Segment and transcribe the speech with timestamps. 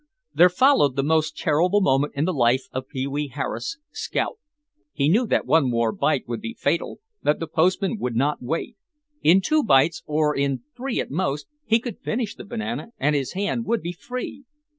[0.33, 4.39] There followed the most terrible moment in the life of Pee wee Harris, Scout.
[4.91, 8.77] He knew that one more bite would be fatal, that the postman would not wait.
[9.21, 13.33] In two bites, or in three at most, he could finish the banana and his
[13.33, 14.45] hand would be free.